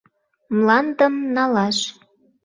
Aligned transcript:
Мландым 0.55 1.13
налаш. 1.35 1.77